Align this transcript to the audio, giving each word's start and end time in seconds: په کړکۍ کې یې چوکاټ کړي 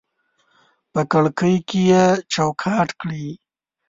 په 0.93 1.01
کړکۍ 1.11 1.55
کې 1.67 1.79
یې 1.91 2.05
چوکاټ 2.33 2.89
کړي 3.01 3.27